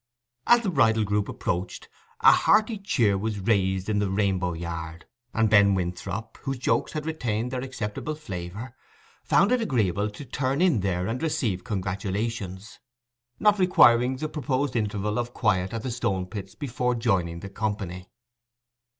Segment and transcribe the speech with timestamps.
[0.47, 1.87] As the bridal group approached,
[2.21, 7.05] a hearty cheer was raised in the Rainbow yard; and Ben Winthrop, whose jokes had
[7.05, 8.75] retained their acceptable flavour,
[9.23, 12.79] found it agreeable to turn in there and receive congratulations;
[13.39, 18.09] not requiring the proposed interval of quiet at the Stone pits before joining the company.